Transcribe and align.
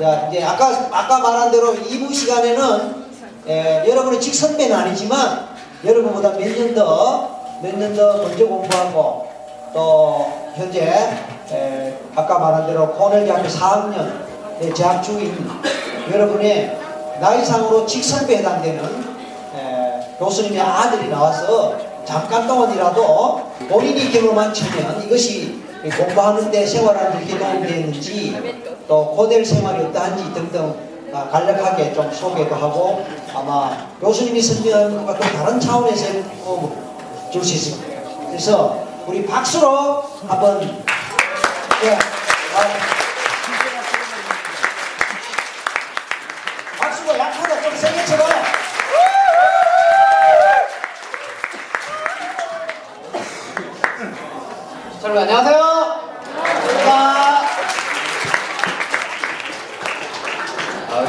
자, 0.00 0.28
이제 0.30 0.42
아까 0.42 0.88
아까 0.90 1.18
말한 1.18 1.50
대로 1.50 1.74
2부 1.74 2.14
시간에는 2.14 3.02
에, 3.46 3.84
여러분의 3.88 4.20
직선배는 4.20 4.74
아니지만 4.74 5.48
여러분보다 5.84 6.30
몇 6.30 6.38
년 6.56 6.74
더 6.74 7.28
몇 7.62 7.76
년 7.76 7.94
더 7.94 8.16
먼저 8.18 8.46
공부하고 8.46 9.26
또 9.74 10.32
현재 10.56 10.80
에, 11.50 11.98
아까 12.14 12.38
말한 12.38 12.66
대로 12.66 12.92
코넬 12.92 13.24
대학교 13.26 13.48
4학년 13.48 14.74
재학 14.74 15.02
중인 15.02 15.36
여러분의 16.10 16.78
나이상으로 17.20 17.84
직선배에 17.86 18.38
해당되는 18.38 18.84
에, 19.56 20.16
교수님의 20.18 20.60
아들이 20.60 21.08
나와서 21.08 21.76
잠깐 22.04 22.46
동안이라도 22.46 23.52
본인이 23.68 24.10
경험한 24.10 24.52
체면 24.54 25.02
이것이 25.04 25.61
공부하는데 25.90 26.66
생활하는 26.66 27.26
데 27.26 27.38
도움이 27.38 27.66
되는지 27.66 28.62
또 28.86 29.10
고될 29.16 29.44
생활이 29.44 29.84
어떠한지 29.84 30.32
등등 30.32 30.92
아, 31.14 31.28
간략하게 31.28 31.92
좀 31.92 32.10
소개도 32.10 32.54
하고 32.54 33.04
아마 33.34 33.86
교수님이 34.00 34.40
설명한 34.40 35.04
것과 35.06 35.18
또 35.18 35.36
다른 35.36 35.60
차원에서 35.60 36.04
줄 37.30 37.42
수 37.44 37.54
있습니다. 37.54 38.00
그래서 38.28 38.82
우리 39.06 39.26
박수로 39.26 40.02
한번 40.28 40.60
예, 41.84 41.90
아, 41.92 41.98
박수가 46.78 47.18
약하다 47.18 47.62
좀 47.62 47.76
세게 47.76 48.04
쳐봐. 48.06 48.24
자, 55.00 55.08
여러분 55.08 55.22
안녕하세요. 55.22 55.71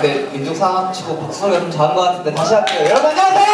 근데 0.03 0.29
민족사관 0.33 0.91
치고 0.91 1.17
박수소리가 1.17 1.61
좀 1.61 1.71
작은 1.71 1.95
것 1.95 2.01
같은데 2.01 2.35
다시 2.35 2.53
할게요. 2.53 2.89
여러분 2.89 3.05
안녕하세요. 3.11 3.53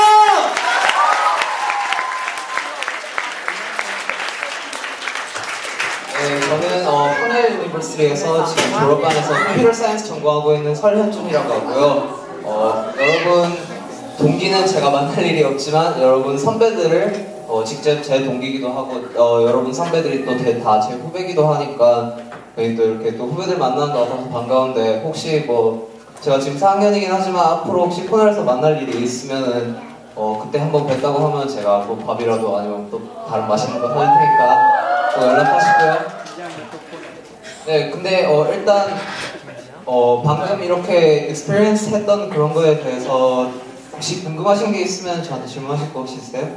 네, 6.17 6.39
저는 6.42 6.88
어, 6.88 7.09
Cornell 7.22 7.59
University에서 7.59 8.45
지금 8.45 8.80
졸업반에서 8.80 9.33
computer 9.45 9.72
science 9.72 10.08
전공하고 10.08 10.55
있는 10.55 10.75
설현준이라고 10.75 11.53
하고요. 11.53 12.20
어, 12.44 12.86
여러분 12.97 13.53
동기는 14.17 14.67
제가 14.67 14.89
만날 14.89 15.23
일이 15.25 15.44
없지만 15.44 16.02
여러분 16.02 16.38
선배들을 16.38 17.44
어, 17.47 17.64
직접 17.64 18.02
제 18.02 18.23
동기기도 18.25 18.70
하고 18.70 19.02
어, 19.17 19.44
여러분 19.47 19.72
선배들이 19.73 20.25
또 20.25 20.31
다 20.64 20.80
제 20.81 20.94
후배기도 20.95 21.47
하니까 21.47 22.16
또 22.55 22.61
이렇게 22.61 23.16
또 23.16 23.27
후배들 23.27 23.58
만나는 23.58 23.94
거 23.94 24.00
같아서 24.02 24.30
반가운데 24.30 25.02
혹시 25.03 25.44
뭐 25.47 25.89
제가 26.22 26.39
지금 26.39 26.58
4학년이긴 26.59 27.08
하지만 27.09 27.45
앞으로 27.45 27.86
혹시 27.86 28.06
코넬에서 28.06 28.44
만날 28.44 28.81
일이 28.81 29.03
있으면은 29.03 29.78
어, 30.16 30.42
그때 30.44 30.59
한번 30.59 30.86
뵀다고 30.86 31.17
하면 31.17 31.48
제가 31.48 31.80
뭐 31.80 31.98
밥이라도 31.98 32.58
아니면 32.58 32.89
또 32.92 33.02
다른 33.26 33.48
맛있는 33.48 33.80
거 33.80 33.88
사줄 33.88 34.06
테니까 34.06 35.11
또 35.16 35.26
연락하시고요. 35.28 36.20
네, 37.67 37.89
근데 37.89 38.26
어, 38.26 38.52
일단 38.52 38.98
어, 39.86 40.22
방금 40.22 40.61
이렇게 40.61 41.28
experience 41.28 41.94
했던 41.95 42.30
그런 42.30 42.54
거에 42.54 42.81
대해서 42.81 43.50
혹시 43.94 44.23
궁금하신 44.23 44.73
게 44.73 44.81
있으면 44.81 45.23
저한테 45.23 45.48
질문하실 45.48 45.94
거 45.94 46.00
혹시 46.02 46.16
있어요? 46.17 46.50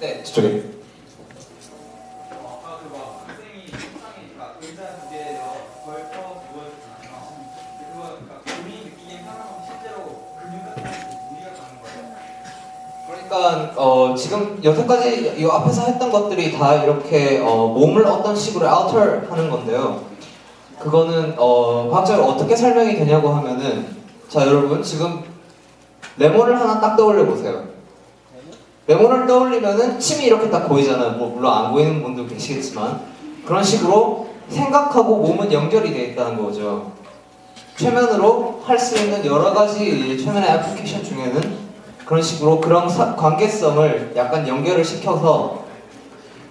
네, 0.00 0.22
저쪽에. 0.22 0.77
그러니까 13.38 13.72
어, 13.76 14.14
지금 14.16 14.58
여태까지 14.62 15.36
이 15.38 15.46
앞에서 15.46 15.82
했던 15.82 16.10
것들이 16.10 16.52
다 16.58 16.74
이렇게 16.82 17.40
어, 17.40 17.68
몸을 17.68 18.04
어떤 18.06 18.34
식으로 18.34 18.66
alter 18.66 19.30
하는 19.30 19.48
건데요. 19.48 20.00
그거는 20.78 21.34
어, 21.38 21.88
과학적으로 21.90 22.26
어떻게 22.26 22.54
설명이 22.56 22.96
되냐고 22.96 23.28
하면은 23.30 23.96
자 24.28 24.46
여러분 24.46 24.82
지금 24.82 25.22
레몬을 26.16 26.58
하나 26.58 26.80
딱 26.80 26.96
떠올려 26.96 27.24
보세요. 27.24 27.64
레몬을 28.86 29.26
떠올리면은 29.26 30.00
침이 30.00 30.24
이렇게 30.26 30.50
딱 30.50 30.66
고이잖아요. 30.66 31.12
뭐 31.12 31.30
물론 31.30 31.52
안 31.52 31.72
고이는 31.72 32.02
분도 32.02 32.26
계시겠지만 32.26 33.00
그런 33.44 33.62
식으로 33.62 34.28
생각하고 34.48 35.16
몸은 35.18 35.52
연결이 35.52 35.92
돼 35.92 36.06
있다는 36.06 36.42
거죠. 36.42 36.92
최면으로 37.76 38.60
할 38.64 38.78
수 38.78 38.96
있는 38.96 39.24
여러 39.24 39.52
가지 39.52 40.18
최면의 40.18 40.50
애플리케이션 40.50 41.04
중에는 41.04 41.57
그런 42.08 42.22
식으로 42.22 42.58
그런 42.58 42.88
사- 42.88 43.14
관계성을 43.14 44.12
약간 44.16 44.48
연결을 44.48 44.82
시켜서 44.82 45.64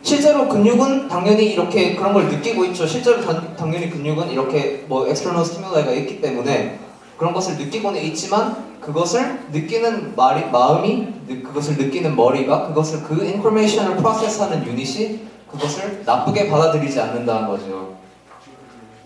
실제로 0.03 0.47
근육은 0.47 1.07
당연히 1.07 1.45
이렇게 1.47 1.95
그런 1.95 2.13
걸 2.13 2.27
느끼고 2.27 2.63
있죠. 2.65 2.85
실제로 2.85 3.19
단- 3.25 3.55
당연히 3.57 3.89
근육은 3.89 4.29
이렇게 4.29 4.85
뭐 4.87 5.07
external 5.07 5.43
stimuli가 5.43 5.91
있기 5.93 6.21
때문에 6.21 6.77
그런 7.17 7.33
것을 7.33 7.57
느끼고는 7.57 7.99
있지만 8.03 8.77
그것을 8.79 9.39
느끼는 9.51 10.15
말이, 10.15 10.45
마음이 10.51 11.07
느- 11.27 11.41
그것을 11.41 11.75
느끼는 11.77 12.15
머리가 12.15 12.67
그것을 12.67 13.01
그 13.01 13.25
인포메이션을 13.25 13.95
프로세스하는 13.97 14.63
유닛이 14.67 15.21
그것을 15.51 16.03
나쁘게 16.05 16.49
받아들이지 16.51 17.01
않는다는 17.01 17.47
거죠. 17.47 17.95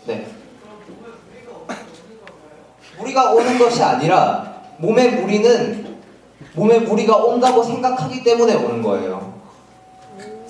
네. 0.06 0.28
무리가 3.00 3.32
오는 3.32 3.58
것이 3.58 3.82
아니라 3.82 4.64
몸에 4.80 5.08
무리는 5.12 5.91
몸에 6.54 6.80
무리가 6.80 7.16
온다고 7.16 7.64
생각하기 7.64 8.24
때문에 8.24 8.56
오는 8.56 8.82
거예요. 8.82 9.34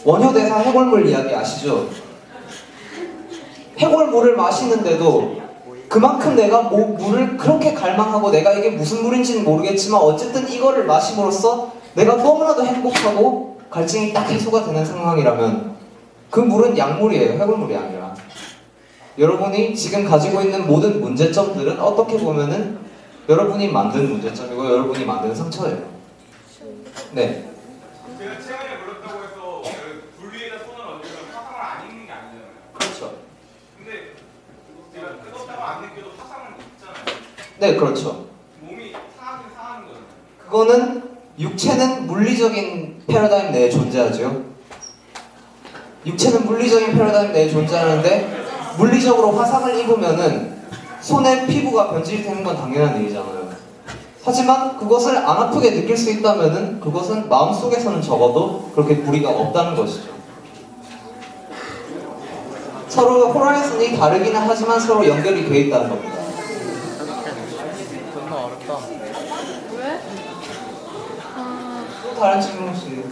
원효대사 0.04 0.58
해골물 0.58 1.08
이야기 1.08 1.34
아시죠? 1.34 1.90
해골물을 3.78 4.36
마시는데도 4.36 5.42
그만큼 5.88 6.36
내가 6.36 6.64
뭐, 6.64 6.88
물을 6.98 7.38
그렇게 7.38 7.74
갈망하고 7.74 8.32
내가 8.32 8.54
이게 8.54 8.72
무슨 8.72 9.04
물인지는 9.04 9.44
모르겠지만 9.44 10.00
어쨌든 10.02 10.50
이거를 10.50 10.86
마심으로써 10.86 11.72
내가 11.96 12.16
너무나도 12.16 12.66
행복하고 12.66 13.60
갈증이 13.70 14.14
딱 14.14 14.30
해소가 14.30 14.66
되는 14.66 14.86
상황이라면 14.86 15.76
그 16.30 16.40
물은 16.40 16.78
약물이에요. 16.78 17.34
해골물이 17.34 17.76
아니라. 17.76 18.16
여러분이 19.18 19.76
지금 19.76 20.06
가지고 20.06 20.42
있는 20.42 20.66
모든 20.66 21.02
문제점들은 21.02 21.80
어떻게 21.80 22.18
보면은 22.18 22.80
여러분이 23.28 23.68
만든 23.68 24.10
문제점이고 24.10 24.66
여러분이 24.66 25.06
만든 25.06 25.36
상처예요. 25.36 25.91
네. 27.14 27.44
제가 28.18 28.36
최근에 28.40 28.78
물었다고 28.86 29.24
해서 29.24 29.62
그 29.64 30.14
분리에다 30.18 30.60
손을 30.60 30.80
얹으면 30.80 31.16
화상을 31.34 31.60
안 31.60 31.90
입는 31.90 32.06
게 32.06 32.12
아니잖아요. 32.14 32.48
그렇죠. 32.74 33.16
근데 33.78 34.14
제가 34.94 35.22
뜨겁다고 35.22 35.62
안 35.62 35.82
느껴도 35.82 36.12
화상은 36.18 36.52
있잖아요. 36.78 37.04
네, 37.60 37.76
그렇죠. 37.76 38.28
몸이 38.62 38.94
상하긴 39.20 39.54
상하는 39.54 39.88
거잖아요. 39.88 40.08
그거는 40.46 41.12
육체는 41.38 42.08
물리적인 42.08 43.04
패러다임 43.08 43.52
내에 43.52 43.70
존재하죠. 43.70 44.46
육체는 46.06 46.46
물리적인 46.46 46.94
패러다임 46.94 47.34
내에 47.34 47.50
존재하는데 47.50 48.46
물리적으로 48.78 49.32
화상을 49.32 49.78
입으면은 49.80 50.62
손에 51.02 51.46
피부가 51.46 51.92
변질이 51.92 52.24
되는 52.24 52.44
건 52.44 52.56
당연한 52.56 53.02
일이잖아요. 53.02 53.41
하지만 54.24 54.78
그것을 54.78 55.18
안 55.18 55.26
아프게 55.26 55.72
느낄 55.72 55.98
수 55.98 56.12
있다면은 56.12 56.80
그것은 56.80 57.28
마음속에서는 57.28 58.02
적어도 58.02 58.70
그렇게 58.76 58.96
무리가 58.96 59.30
없다는 59.32 59.76
것이죠. 59.76 60.12
서로 62.88 63.32
호라이즌이 63.32 63.98
다르기는 63.98 64.40
하지만 64.40 64.80
서로 64.80 65.08
연결이 65.08 65.48
돼 65.50 65.60
있다는 65.62 65.90
겁니다. 65.90 66.22
왜? 69.78 70.00
아, 71.36 71.84
또 72.04 72.20
다른 72.20 72.42
질문 72.42 72.70
혹시? 72.70 73.04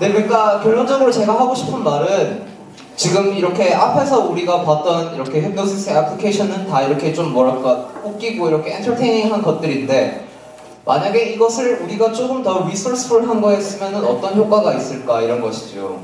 네, 0.00 0.12
그러니까 0.12 0.60
결론적으로 0.60 1.10
제가 1.12 1.34
하고 1.34 1.54
싶은 1.54 1.84
말은 1.84 2.47
지금 2.98 3.32
이렇게 3.32 3.72
앞에서 3.72 4.26
우리가 4.28 4.64
봤던 4.64 5.14
이렇게 5.14 5.40
힙노시스 5.40 5.90
애플리케이션은 5.90 6.66
다 6.66 6.82
이렇게 6.82 7.12
좀 7.12 7.32
뭐랄까 7.32 7.88
웃기고 8.02 8.48
이렇게 8.48 8.74
엔터테이닝한 8.74 9.40
것들인데 9.40 10.26
만약에 10.84 11.26
이것을 11.26 11.82
우리가 11.82 12.12
조금 12.12 12.42
더 12.42 12.66
리소스풀한 12.66 13.40
거였으면 13.40 14.04
어떤 14.04 14.34
효과가 14.34 14.74
있을까 14.74 15.22
이런 15.22 15.40
것이죠. 15.40 16.00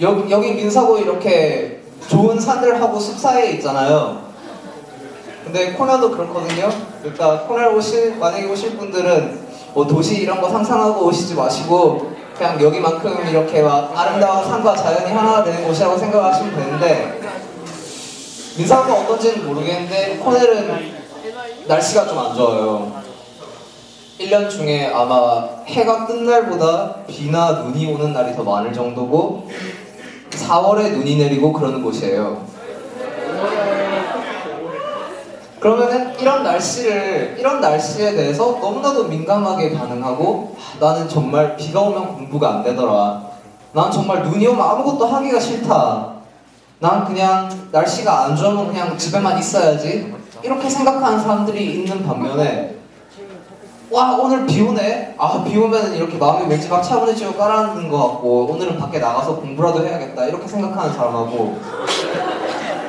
여기, 0.00 0.30
여기 0.30 0.52
민사고 0.52 0.98
이렇게 0.98 1.80
좋은 2.06 2.38
산들하고 2.38 3.00
숲사이에 3.00 3.54
있잖아요. 3.54 4.22
근데 5.42 5.72
코너도 5.72 6.12
그렇거든요. 6.12 6.70
그러니까 7.00 7.40
코너를 7.48 7.74
오실 7.74 8.18
만약에 8.18 8.46
오실 8.46 8.76
분들은 8.76 9.40
뭐 9.74 9.84
도시 9.84 10.22
이런 10.22 10.40
거 10.40 10.48
상상하고 10.48 11.06
오시지 11.06 11.34
마시고 11.34 12.13
그냥 12.36 12.60
여기만큼 12.60 13.28
이렇게 13.28 13.62
막 13.62 13.92
아름다운 13.96 14.44
산과 14.44 14.74
자연이 14.76 15.12
하나가 15.12 15.44
되는 15.44 15.64
곳이라고 15.64 15.96
생각하시면 15.96 16.54
되는데 16.56 17.20
민사가 18.56 18.92
어떤지는 18.92 19.46
모르겠는데 19.46 20.18
코넬은 20.18 20.94
날씨가 21.66 22.06
좀 22.06 22.18
안 22.18 22.34
좋아요. 22.36 23.04
1년 24.20 24.48
중에 24.48 24.92
아마 24.94 25.48
해가 25.66 26.06
뜬 26.06 26.24
날보다 26.24 27.04
비나 27.06 27.52
눈이 27.52 27.92
오는 27.92 28.12
날이 28.12 28.34
더 28.36 28.44
많을 28.44 28.72
정도고 28.72 29.48
4월에 30.30 30.92
눈이 30.92 31.16
내리고 31.16 31.52
그러는 31.52 31.82
곳이에요. 31.82 32.53
그러면은 35.68 36.12
이런 36.20 36.42
날씨를 36.42 37.36
이런 37.38 37.58
날씨에 37.58 38.12
대해서 38.14 38.58
너무나도 38.60 39.04
민감하게 39.04 39.72
반응하고 39.72 40.54
아, 40.58 40.78
나는 40.78 41.08
정말 41.08 41.56
비가 41.56 41.80
오면 41.80 42.16
공부가 42.16 42.56
안 42.56 42.62
되더라. 42.62 43.22
난 43.72 43.90
정말 43.90 44.22
눈이 44.24 44.46
오면 44.46 44.60
아무것도 44.60 45.06
하기가 45.06 45.40
싫다. 45.40 46.16
난 46.80 47.06
그냥 47.06 47.48
날씨가 47.72 48.24
안 48.26 48.36
좋으면 48.36 48.66
그냥 48.66 48.98
집에만 48.98 49.38
있어야지. 49.38 50.14
이렇게 50.42 50.68
생각하는 50.68 51.18
사람들이 51.18 51.76
있는 51.80 52.04
반면에 52.06 52.76
와 53.90 54.18
오늘 54.20 54.44
비 54.44 54.60
오네. 54.60 55.14
아 55.16 55.42
비 55.44 55.56
오면 55.56 55.94
이렇게 55.94 56.18
마음이 56.18 56.46
왠지 56.46 56.68
막 56.68 56.82
차분해지고 56.82 57.38
깔아앉는 57.38 57.88
것 57.88 57.96
같고 58.06 58.48
오늘은 58.50 58.78
밖에 58.78 58.98
나가서 58.98 59.36
공부라도 59.36 59.82
해야겠다 59.82 60.26
이렇게 60.26 60.46
생각하는 60.46 60.92
사람하고 60.92 61.58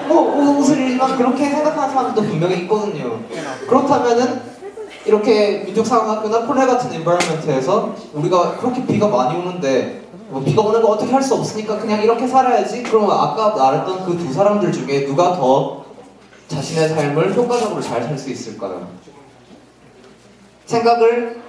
뭐 0.07 0.57
옷을 0.59 0.77
일만 0.77 1.17
그렇게 1.17 1.49
생각하는 1.49 1.93
사람도 1.93 2.21
분명히 2.21 2.59
있거든요. 2.61 3.19
그렇다면은 3.67 4.41
이렇게 5.05 5.59
민족사관학교나 5.65 6.47
폴레 6.47 6.65
같은 6.65 6.91
인바이러먼트에서 6.93 7.95
우리가 8.13 8.57
그렇게 8.57 8.85
비가 8.85 9.07
많이 9.07 9.37
오는데 9.37 10.01
뭐 10.29 10.41
비가 10.43 10.63
오는 10.63 10.81
거 10.81 10.89
어떻게 10.89 11.11
할 11.11 11.21
수 11.21 11.35
없으니까 11.35 11.77
그냥 11.77 12.01
이렇게 12.01 12.27
살아야지. 12.27 12.83
그러면 12.83 13.11
아까 13.11 13.55
말했던 13.55 14.05
그 14.05 14.17
두 14.17 14.33
사람들 14.33 14.71
중에 14.71 15.05
누가 15.05 15.35
더 15.35 15.85
자신의 16.47 16.89
삶을 16.89 17.35
효과적으로 17.35 17.81
잘 17.81 18.01
살 18.03 18.17
수 18.17 18.29
있을까요? 18.31 18.87
생각을 20.65 21.41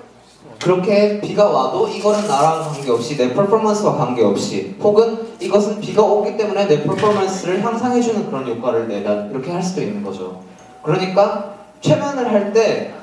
그렇게 0.60 1.20
비가 1.20 1.44
와도 1.44 1.86
이거는 1.86 2.26
나랑 2.26 2.62
관계없이 2.62 3.16
내 3.16 3.32
퍼포먼스와 3.34 3.96
관계없이 3.96 4.76
혹은 4.80 5.26
이것은 5.38 5.80
비가 5.80 6.02
오기 6.02 6.36
때문에 6.36 6.66
내 6.66 6.82
퍼포먼스를 6.82 7.62
향상해주는 7.64 8.26
그런 8.26 8.46
효과를 8.48 8.88
내다 8.88 9.26
이렇게 9.26 9.52
할 9.52 9.62
수도 9.62 9.82
있는 9.82 10.02
거죠. 10.02 10.40
그러니까 10.82 11.56
최면을 11.80 12.32
할 12.32 12.52
때 12.52 12.94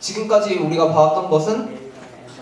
지금까지 0.00 0.56
우리가 0.56 0.92
봐왔던 0.92 1.30
것은 1.30 1.78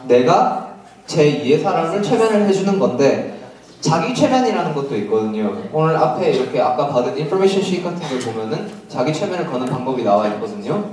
내가 0.08 0.74
제2의 1.06 1.62
사람을 1.62 2.02
최면을 2.02 2.48
해주는 2.48 2.78
건데 2.78 3.38
자기 3.80 4.14
최면이라는 4.14 4.74
것도 4.74 4.96
있거든요. 4.96 5.56
오늘 5.72 5.96
앞에 5.96 6.30
이렇게 6.32 6.60
아까 6.60 6.88
받은 6.88 7.16
인포메이션 7.16 7.62
시트 7.62 7.82
같은 7.82 8.00
걸 8.08 8.18
보면은 8.18 8.70
자기 8.88 9.12
최면을 9.12 9.46
거는 9.46 9.66
방법이 9.66 10.02
나와 10.02 10.26
있거든요. 10.28 10.84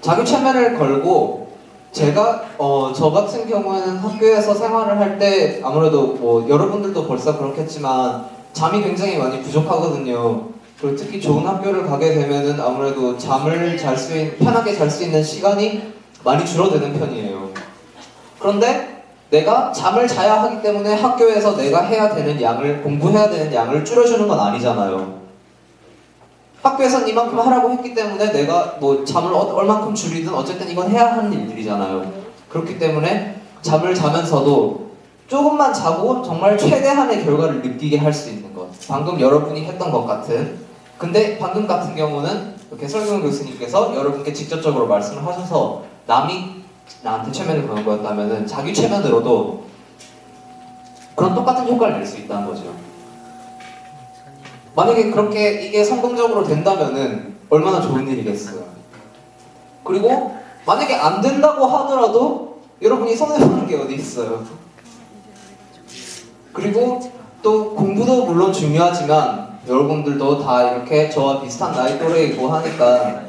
자기 0.00 0.24
최면을 0.24 0.78
걸고 0.78 1.43
제가 1.94 2.42
어, 2.58 2.92
저 2.92 3.10
같은 3.10 3.48
경우에는 3.48 3.98
학교에서 3.98 4.52
생활을 4.52 4.98
할 4.98 5.14
때 5.18 5.60
아무래도 5.62 6.08
뭐 6.14 6.44
여러분들도 6.48 7.06
벌써 7.06 7.38
그렇겠지만 7.38 8.24
잠이 8.52 8.82
굉장히 8.82 9.16
많이 9.16 9.40
부족하거든요. 9.40 10.48
그리고 10.80 10.96
특히 10.96 11.20
좋은 11.20 11.46
학교를 11.46 11.86
가게 11.86 12.12
되면은 12.14 12.60
아무래도 12.60 13.16
잠을 13.16 13.78
잘 13.78 13.96
수 13.96 14.12
편하게 14.38 14.74
잘 14.74 14.90
수 14.90 15.04
있는 15.04 15.22
시간이 15.22 15.94
많이 16.24 16.44
줄어드는 16.44 16.98
편이에요. 16.98 17.50
그런데 18.40 19.04
내가 19.30 19.70
잠을 19.70 20.08
자야 20.08 20.42
하기 20.42 20.62
때문에 20.62 20.94
학교에서 20.94 21.56
내가 21.56 21.82
해야 21.82 22.12
되는 22.12 22.40
양을 22.42 22.82
공부해야 22.82 23.30
되는 23.30 23.54
양을 23.54 23.84
줄여주는 23.84 24.26
건 24.26 24.40
아니잖아요. 24.40 25.23
학교에선 26.64 27.06
이만큼 27.06 27.38
하라고 27.38 27.70
했기 27.72 27.94
때문에 27.94 28.32
내가 28.32 28.76
뭐 28.80 29.04
잠을 29.04 29.32
어- 29.32 29.54
얼만큼 29.54 29.94
줄이든 29.94 30.34
어쨌든 30.34 30.68
이건 30.70 30.90
해야 30.90 31.12
하는 31.12 31.32
일들이잖아요. 31.32 32.10
그렇기 32.48 32.78
때문에 32.78 33.40
잠을 33.62 33.94
자면서도 33.94 34.84
조금만 35.28 35.72
자고 35.72 36.22
정말 36.22 36.56
최대한의 36.56 37.24
결과를 37.24 37.62
느끼게 37.62 37.98
할 37.98 38.12
수 38.12 38.30
있는 38.30 38.54
것. 38.54 38.66
방금 38.88 39.20
여러분이 39.20 39.64
했던 39.64 39.90
것 39.90 40.04
같은. 40.06 40.58
근데 40.98 41.38
방금 41.38 41.66
같은 41.66 41.94
경우는 41.94 42.54
이렇게 42.70 42.88
설경 42.88 43.20
교수님께서 43.22 43.94
여러분께 43.94 44.32
직접적으로 44.32 44.86
말씀을 44.86 45.24
하셔서 45.26 45.82
남이 46.06 46.62
나한테 47.02 47.30
최면을 47.32 47.66
거는 47.68 47.84
거였다면은 47.84 48.46
자기 48.46 48.72
최면으로도 48.72 49.64
그런 51.14 51.34
똑같은 51.34 51.66
효과를 51.68 51.98
낼 51.98 52.06
수 52.06 52.18
있다는 52.18 52.46
거죠. 52.48 52.64
만약에 54.74 55.10
그렇게 55.10 55.62
이게 55.62 55.84
성공적으로 55.84 56.44
된다면은 56.44 57.34
얼마나 57.48 57.80
좋은 57.80 58.08
일이겠어요. 58.08 58.64
그리고 59.84 60.36
만약에 60.66 60.94
안 60.94 61.20
된다고 61.20 61.66
하더라도 61.66 62.58
여러분이 62.82 63.14
손해보는 63.14 63.66
게 63.66 63.76
어디 63.76 63.94
있어요. 63.94 64.44
그리고 66.52 67.00
또 67.42 67.74
공부도 67.74 68.26
물론 68.26 68.52
중요하지만 68.52 69.58
여러분들도 69.68 70.42
다 70.42 70.70
이렇게 70.70 71.08
저와 71.08 71.40
비슷한 71.40 71.72
나이 71.72 71.98
또래이고 71.98 72.48
하니까 72.48 73.22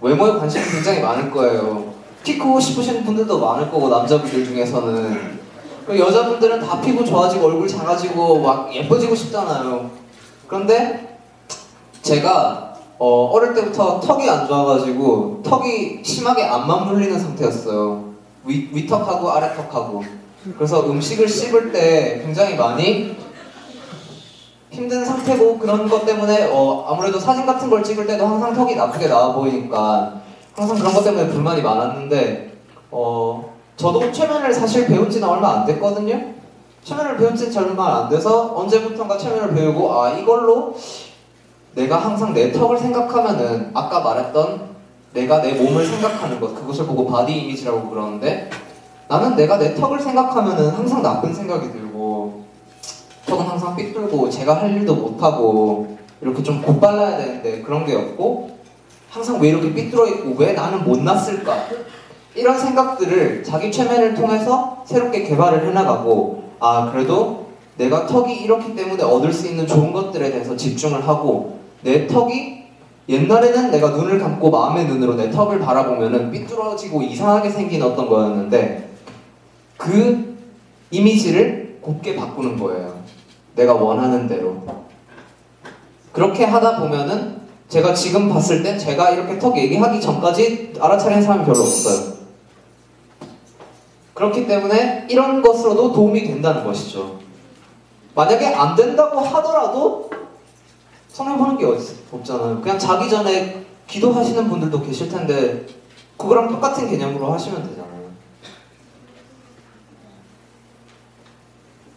외모에 0.00 0.32
관심이 0.32 0.64
굉장히 0.64 1.00
많을 1.00 1.30
거예요. 1.30 1.92
키 2.22 2.38
크고 2.38 2.60
싶으신 2.60 3.04
분들도 3.04 3.38
많을 3.38 3.70
거고 3.70 3.88
남자분들 3.88 4.44
중에서는 4.44 5.40
여자분들은 5.88 6.60
다 6.60 6.80
피부 6.80 7.04
좋아지고 7.04 7.46
얼굴 7.46 7.66
작아지고 7.66 8.40
막 8.40 8.74
예뻐지고 8.74 9.14
싶잖아요. 9.14 10.01
그런데 10.46 11.18
제가 12.02 12.74
어, 12.98 13.30
어릴 13.32 13.54
때부터 13.54 14.00
턱이 14.00 14.28
안 14.28 14.46
좋아가지고 14.46 15.42
턱이 15.42 16.04
심하게 16.04 16.44
안 16.44 16.66
맞물리는 16.66 17.18
상태였어요. 17.18 18.12
위, 18.44 18.68
위턱하고 18.72 19.30
아래턱하고. 19.30 20.04
그래서 20.56 20.88
음식을 20.88 21.28
씹을 21.28 21.72
때 21.72 22.20
굉장히 22.24 22.56
많이 22.56 23.16
힘든 24.70 25.04
상태고 25.04 25.58
그런 25.58 25.88
것 25.88 26.04
때문에 26.04 26.48
어, 26.50 26.86
아무래도 26.88 27.20
사진 27.20 27.44
같은 27.44 27.68
걸 27.68 27.82
찍을 27.84 28.06
때도 28.06 28.26
항상 28.26 28.54
턱이 28.54 28.74
나쁘게 28.74 29.06
나와 29.06 29.32
보이니까 29.34 30.20
항상 30.56 30.78
그런 30.78 30.92
것 30.92 31.04
때문에 31.04 31.28
불만이 31.28 31.62
많았는데 31.62 32.52
어, 32.90 33.52
저도 33.76 34.12
최면을 34.12 34.52
사실 34.52 34.86
배운 34.86 35.10
지는 35.10 35.28
얼마 35.28 35.60
안 35.60 35.66
됐거든요. 35.66 36.34
최면을 36.84 37.16
배운 37.16 37.36
지는 37.36 37.56
얼마 37.56 38.02
안 38.02 38.08
돼서 38.08 38.54
언제부턴가 38.56 39.16
최면을 39.16 39.54
배우고 39.54 39.92
아 39.92 40.10
이걸로 40.10 40.74
내가 41.74 41.96
항상 41.96 42.34
내 42.34 42.50
턱을 42.50 42.78
생각하면은 42.78 43.70
아까 43.72 44.00
말했던 44.00 44.72
내가 45.14 45.40
내 45.40 45.52
몸을 45.52 45.86
생각하는 45.86 46.40
것 46.40 46.54
그것을 46.54 46.86
보고 46.86 47.06
body 47.06 47.32
image라고 47.32 47.88
그러는데 47.88 48.50
나는 49.08 49.36
내가 49.36 49.58
내 49.58 49.74
턱을 49.74 50.00
생각하면은 50.00 50.70
항상 50.70 51.02
나쁜 51.02 51.32
생각이 51.32 51.70
들고 51.70 52.44
턱은 53.26 53.46
항상 53.46 53.76
삐뚤고 53.76 54.28
제가 54.30 54.60
할 54.60 54.72
일도 54.72 54.94
못하고 54.94 55.96
이렇게 56.20 56.42
좀 56.42 56.62
똑발라야 56.62 57.18
되는데 57.18 57.62
그런 57.62 57.86
게 57.86 57.94
없고 57.94 58.58
항상 59.10 59.40
왜 59.40 59.50
이렇게 59.50 59.72
삐뚤어 59.72 60.06
있고 60.06 60.34
왜 60.38 60.52
나는 60.52 60.84
못 60.84 60.98
났을까? 61.00 61.66
이런 62.34 62.58
생각들을 62.58 63.44
자기 63.44 63.70
최면을 63.70 64.14
통해서 64.14 64.82
새롭게 64.86 65.24
개발을 65.24 65.68
해나가고 65.68 66.41
아 66.64 66.92
그래도 66.92 67.48
내가 67.76 68.06
턱이 68.06 68.44
이렇기 68.44 68.76
때문에 68.76 69.02
얻을 69.02 69.32
수 69.32 69.48
있는 69.48 69.66
좋은 69.66 69.92
것들에 69.92 70.30
대해서 70.30 70.56
집중을 70.56 71.06
하고 71.08 71.58
내 71.82 72.06
턱이 72.06 72.62
옛날에는 73.08 73.72
내가 73.72 73.90
눈을 73.90 74.20
감고 74.20 74.48
마음의 74.48 74.86
눈으로 74.86 75.16
내 75.16 75.28
턱을 75.28 75.58
바라보면은 75.58 76.30
삐뚤어지고 76.30 77.02
이상하게 77.02 77.50
생긴 77.50 77.82
어떤 77.82 78.08
거였는데 78.08 78.90
그 79.76 80.38
이미지를 80.92 81.78
곱게 81.80 82.14
바꾸는 82.14 82.56
거예요. 82.60 83.02
내가 83.56 83.74
원하는 83.74 84.28
대로. 84.28 84.62
그렇게 86.12 86.44
하다 86.44 86.78
보면은 86.78 87.40
제가 87.68 87.92
지금 87.92 88.28
봤을 88.28 88.62
땐 88.62 88.78
제가 88.78 89.10
이렇게 89.10 89.36
턱 89.36 89.56
얘기하기 89.58 90.00
전까지 90.00 90.74
알아차리는 90.78 91.22
사람이 91.24 91.44
별로 91.44 91.58
없어요. 91.58 92.11
그렇기 94.22 94.46
때문에 94.46 95.08
이런 95.10 95.42
것으로도 95.42 95.92
도움이 95.92 96.22
된다는 96.24 96.64
것이죠. 96.64 97.18
만약에 98.14 98.46
안 98.54 98.76
된다고 98.76 99.18
하더라도 99.18 100.08
손해보는 101.08 101.58
게 101.58 101.66
없잖아요. 102.12 102.60
그냥 102.60 102.78
자기 102.78 103.10
전에 103.10 103.64
기도하시는 103.88 104.48
분들도 104.48 104.80
계실 104.82 105.08
텐데 105.08 105.66
그거랑 106.16 106.48
똑같은 106.48 106.88
개념으로 106.88 107.32
하시면 107.32 107.68
되잖아요. 107.68 108.12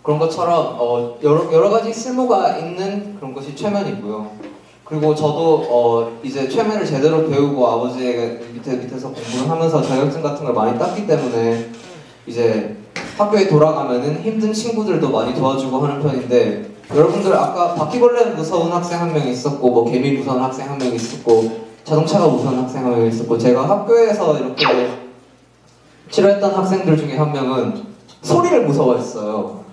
그런 0.01 0.17
것처럼 0.17 0.77
어, 0.79 1.19
여러, 1.21 1.53
여러 1.53 1.69
가지 1.69 1.93
쓸모가 1.93 2.57
있는 2.57 3.17
그런 3.17 3.35
것이 3.35 3.55
최면이고요. 3.55 4.31
그리고 4.83 5.13
저도 5.13 5.67
어, 5.69 6.19
이제 6.23 6.49
최면을 6.49 6.85
제대로 6.85 7.27
배우고 7.29 7.67
아버지의 7.67 8.39
밑에 8.53 8.77
밑에서 8.77 9.11
공부를 9.11 9.49
하면서 9.49 9.81
자격증 9.81 10.23
같은 10.23 10.43
걸 10.43 10.53
많이 10.55 10.77
땄기 10.79 11.05
때문에 11.05 11.85
이제 12.27 12.77
학교에 13.17 13.47
돌아가면은 13.47 14.21
힘든 14.21 14.51
친구들도 14.51 15.09
많이 15.09 15.33
도와주고 15.33 15.77
하는 15.79 16.01
편인데 16.01 16.75
여러분들 16.93 17.33
아까 17.33 17.73
바퀴벌레 17.75 18.31
무서운 18.31 18.71
학생 18.71 18.99
한 19.01 19.13
명 19.13 19.27
있었고 19.27 19.69
뭐 19.69 19.89
개미 19.89 20.11
무서운 20.13 20.41
학생 20.41 20.69
한 20.69 20.77
명 20.77 20.93
있었고 20.93 21.65
자동차가 21.83 22.27
무서운 22.27 22.59
학생 22.59 22.85
한 22.85 22.91
명 22.91 23.05
있었고 23.07 23.37
제가 23.37 23.67
학교에서 23.69 24.37
이렇게 24.37 24.65
치료했던 26.09 26.53
학생들 26.53 26.97
중에 26.97 27.17
한 27.17 27.31
명은 27.31 27.83
소리를 28.21 28.65
무서워했어요. 28.65 29.63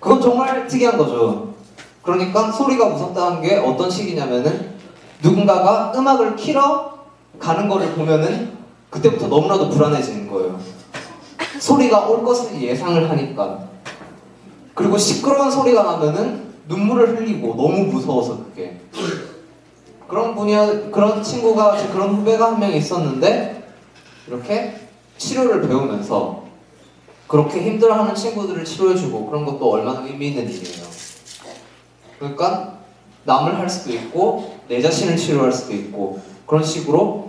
그건 0.00 0.20
정말 0.20 0.66
특이한 0.68 0.96
거죠. 0.96 1.54
그러니까 2.02 2.52
소리가 2.52 2.88
무섭다는 2.90 3.42
게 3.42 3.56
어떤 3.56 3.90
식이냐면은 3.90 4.76
누군가가 5.22 5.92
음악을 5.96 6.36
키러 6.36 6.94
가는 7.40 7.68
거를 7.68 7.92
보면은 7.94 8.52
그때부터 8.90 9.28
너무나도 9.28 9.70
불안해지는 9.70 10.28
거예요. 10.30 10.60
소리가 11.58 12.06
올 12.08 12.24
것을 12.24 12.60
예상을 12.60 13.08
하니까. 13.10 13.66
그리고 14.74 14.98
시끄러운 14.98 15.50
소리가 15.50 15.82
나면은 15.82 16.46
눈물을 16.68 17.16
흘리고 17.18 17.54
너무 17.56 17.84
무서워서 17.84 18.44
그게. 18.44 18.80
그런 20.08 20.34
분이 20.34 20.90
그런 20.92 21.22
친구가 21.22 21.76
그런 21.92 22.14
후배가 22.16 22.52
한 22.52 22.60
명 22.60 22.72
있었는데 22.72 23.66
이렇게 24.28 24.74
치료를 25.18 25.66
배우면서 25.66 26.44
그렇게 27.26 27.60
힘들어하는 27.62 28.14
친구들을 28.14 28.64
치료해주고 28.64 29.26
그런 29.26 29.44
것도 29.44 29.68
얼마나 29.70 30.04
의미 30.06 30.28
있는 30.28 30.44
일이에요. 30.48 30.86
그러니까 32.18 32.78
남을 33.24 33.58
할 33.58 33.68
수도 33.68 33.92
있고 33.92 34.58
내 34.68 34.80
자신을 34.80 35.16
치료할 35.16 35.52
수도 35.52 35.72
있고 35.74 36.20
그런 36.46 36.62
식으로 36.62 37.25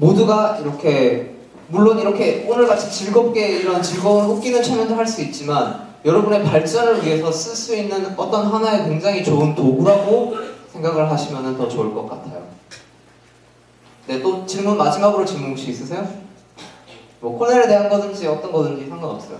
모두가 0.00 0.56
이렇게 0.58 1.34
물론 1.68 1.98
이렇게 1.98 2.46
오늘같이 2.48 2.90
즐겁게 2.90 3.58
이런 3.58 3.82
즐거운 3.82 4.24
웃기는 4.30 4.62
체면도 4.62 4.94
할 4.96 5.06
수 5.06 5.20
있지만 5.22 5.88
여러분의 6.04 6.42
발전을 6.44 7.04
위해서 7.04 7.30
쓸 7.30 7.54
수 7.54 7.76
있는 7.76 8.14
어떤 8.16 8.46
하나의 8.46 8.88
굉장히 8.88 9.22
좋은 9.22 9.54
도구라고 9.54 10.34
생각을 10.72 11.10
하시면 11.10 11.58
더 11.58 11.68
좋을 11.68 11.92
것 11.94 12.08
같아요. 12.08 12.42
네, 14.06 14.22
또 14.22 14.46
질문 14.46 14.78
마지막으로 14.78 15.24
질문 15.24 15.50
혹시 15.50 15.70
있으세요? 15.70 16.08
뭐 17.20 17.38
코넬에 17.38 17.68
대한 17.68 17.88
거든지 17.90 18.26
어떤 18.26 18.50
거든지 18.50 18.88
상관없어요. 18.88 19.38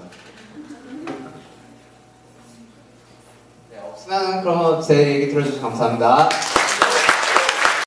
네, 3.70 3.78
없으면 3.90 4.42
그러면 4.42 4.82
제 4.82 5.14
얘기 5.14 5.32
들어주셔서 5.32 5.62
감사합니다. 5.62 6.28